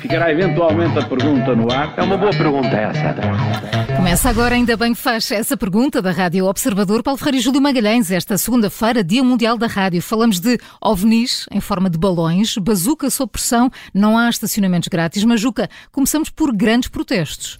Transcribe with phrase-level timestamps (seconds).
[0.00, 1.94] Ficará eventualmente a pergunta no ar.
[1.96, 3.14] É uma boa pergunta essa.
[3.96, 7.02] Começa agora, ainda bem que faz essa pergunta da Rádio Observador.
[7.02, 10.00] Paulo Ferreira e Júlio Magalhães, esta segunda-feira, Dia Mundial da Rádio.
[10.02, 15.24] Falamos de ovnis em forma de balões, bazuca sob pressão, não há estacionamentos grátis.
[15.24, 17.58] Mas, Juca, começamos por grandes protestos.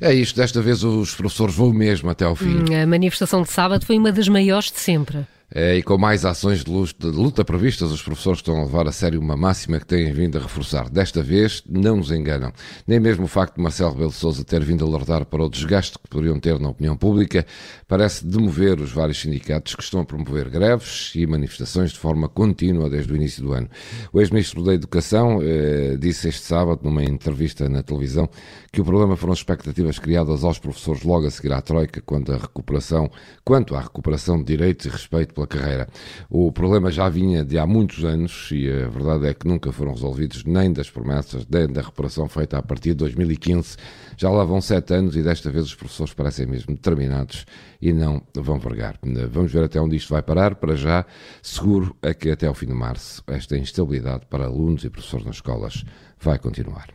[0.00, 2.74] É isto, desta vez os professores vão mesmo até ao fim.
[2.74, 5.26] A manifestação de sábado foi uma das maiores de sempre.
[5.56, 9.20] É, e com mais ações de luta, previstas, os professores estão a levar a sério
[9.20, 10.90] uma máxima que têm vindo a reforçar.
[10.90, 12.52] Desta vez, não nos enganam.
[12.88, 16.08] Nem mesmo o facto de Marcelo Rebelo Sousa ter vindo alertar para o desgaste que
[16.08, 17.46] poderiam ter na opinião pública
[17.86, 22.90] parece demover os vários sindicatos que estão a promover greves e manifestações de forma contínua
[22.90, 23.68] desde o início do ano.
[24.12, 28.28] O ex-ministro da Educação eh, disse este sábado, numa entrevista na televisão,
[28.72, 32.32] que o problema foram as expectativas criadas aos professores logo a seguir à Troika quanto
[32.32, 33.08] à recuperação,
[33.44, 35.88] quanto à recuperação de direitos e respeito pela carreira.
[36.28, 39.92] O problema já vinha de há muitos anos e a verdade é que nunca foram
[39.92, 43.76] resolvidos nem das promessas, nem da reparação feita a partir de 2015.
[44.16, 47.44] Já lá vão sete anos e desta vez os professores parecem mesmo determinados
[47.80, 48.98] e não vão vergar.
[49.30, 50.54] Vamos ver até onde isto vai parar.
[50.54, 51.04] Para já,
[51.42, 55.36] seguro é que até ao fim de março esta instabilidade para alunos e professores nas
[55.36, 55.84] escolas
[56.24, 56.88] vai continuar.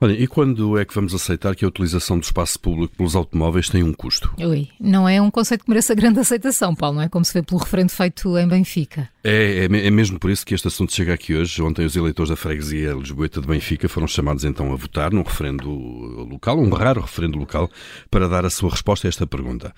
[0.00, 3.70] Olha, e quando é que vamos aceitar que a utilização do espaço público pelos automóveis
[3.70, 4.34] tem um custo?
[4.38, 7.42] Ui, não é um conceito que mereça grande aceitação, Paulo, não é como se vê
[7.42, 9.08] pelo referendo feito em Benfica.
[9.26, 11.62] É, é, é, mesmo por isso que este assunto chega aqui hoje.
[11.62, 15.70] Ontem os eleitores da freguesia Lisboeta de Benfica foram chamados então a votar num referendo
[15.70, 17.70] local, um raro referendo local,
[18.10, 19.74] para dar a sua resposta a esta pergunta.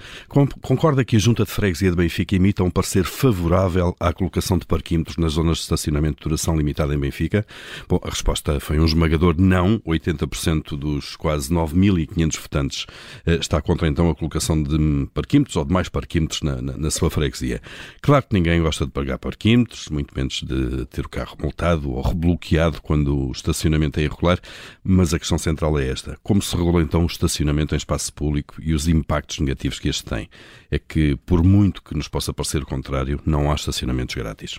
[0.61, 4.67] Concorda que a Junta de Freguesia de Benfica emita um parecer favorável à colocação de
[4.67, 7.47] parquímetros nas zonas de estacionamento de duração limitada em Benfica?
[7.89, 9.79] Bom, a resposta foi um esmagador não.
[9.87, 12.87] 80% dos quase 9.500 votantes
[13.25, 16.91] eh, está contra então a colocação de parquímetros ou de mais parquímetros na, na, na
[16.91, 17.63] sua freguesia.
[18.01, 21.93] Claro que ninguém gosta de pagar parquímetros parquímetros, muito menos de ter o carro multado
[21.93, 24.41] ou rebloqueado quando o estacionamento é irregular,
[24.83, 26.19] mas a questão central é esta.
[26.23, 30.05] Como se regula então o estacionamento em espaço público e os impactos negativos que este
[30.05, 30.29] tem?
[30.71, 34.59] É que, por muito que nos possa parecer o contrário, não há estacionamentos grátis.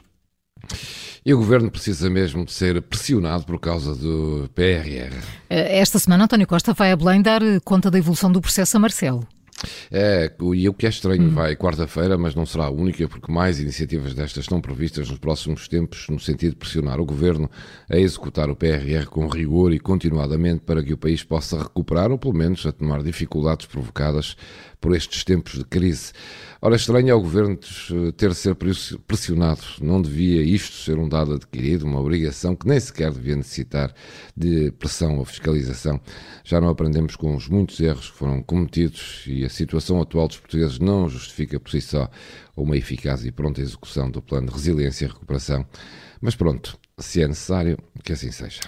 [1.25, 5.13] E o governo precisa mesmo de ser pressionado por causa do PRR.
[5.49, 9.27] Esta semana, António Costa vai a Belém dar conta da evolução do processo a Marcelo.
[9.91, 11.29] É, e o que é estranho, hum.
[11.33, 15.67] vai quarta-feira, mas não será a única, porque mais iniciativas destas estão previstas nos próximos
[15.67, 17.49] tempos, no sentido de pressionar o Governo
[17.89, 22.17] a executar o PRR com rigor e continuadamente para que o país possa recuperar, ou
[22.17, 24.35] pelo menos atenuar dificuldades provocadas
[24.79, 26.11] por estes tempos de crise.
[26.61, 27.57] Ora, estranho é o Governo
[28.15, 28.55] ter de ser
[29.05, 29.61] pressionado.
[29.79, 33.93] Não devia isto ser um dado adquirido, uma obrigação que nem sequer devia necessitar
[34.35, 36.01] de pressão ou fiscalização.
[36.43, 40.37] Já não aprendemos com os muitos erros que foram cometidos e a situação atual dos
[40.37, 42.09] portugueses não justifica por si só
[42.55, 45.65] uma eficaz e pronta execução do plano de resiliência e recuperação.
[46.19, 48.61] Mas pronto, se é necessário, que assim seja.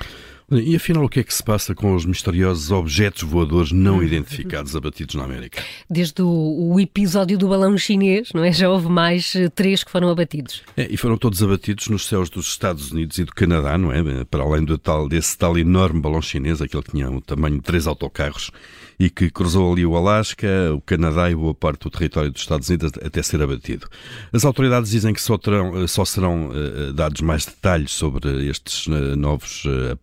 [0.51, 4.75] E afinal, o que é que se passa com os misteriosos objetos voadores não identificados
[4.75, 5.63] abatidos na América?
[5.89, 8.51] Desde o, o episódio do balão chinês, não é?
[8.51, 10.63] Já houve mais eh, três que foram abatidos.
[10.75, 14.25] É, e foram todos abatidos nos céus dos Estados Unidos e do Canadá, não é?
[14.25, 17.61] Para além do tal, desse tal enorme balão chinês, aquele que tinha o tamanho de
[17.61, 18.51] três autocarros
[18.99, 22.67] e que cruzou ali o Alasca, o Canadá e boa parte do território dos Estados
[22.67, 23.87] Unidos até ser abatido.
[24.33, 29.63] As autoridades dizem que só, terão, só serão uh, dados mais detalhes sobre estes novos
[29.65, 29.95] uh,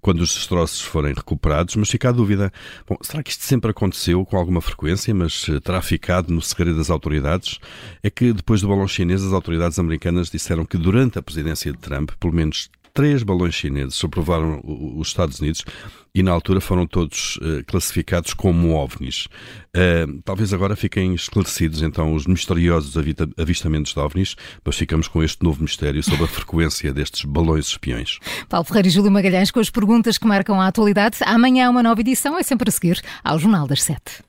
[0.00, 2.52] quando os destroços forem recuperados, mas fica a dúvida.
[2.86, 6.90] Bom, será que isto sempre aconteceu com alguma frequência, mas terá ficado no segredo das
[6.90, 7.58] autoridades?
[8.02, 11.78] É que depois do balão chinês, as autoridades americanas disseram que durante a presidência de
[11.78, 15.64] Trump, pelo menos três balões chineses sobrevoaram os Estados Unidos
[16.12, 19.28] e na altura foram todos uh, classificados como ovnis.
[19.68, 22.96] Uh, talvez agora fiquem esclarecidos então os misteriosos
[23.36, 28.18] avistamentos de ovnis, mas ficamos com este novo mistério sobre a frequência destes balões espiões.
[28.48, 31.18] Paulo Ferreira e Júlio Magalhães com as perguntas que marcam a atualidade.
[31.24, 34.24] Amanhã há uma nova edição, é sempre a seguir ao Jornal das Sete.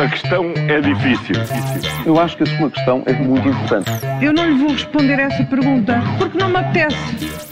[0.00, 1.34] A questão é difícil.
[2.06, 3.90] Eu acho que a sua questão é muito importante.
[4.22, 7.51] Eu não lhe vou responder essa pergunta porque não me apetece.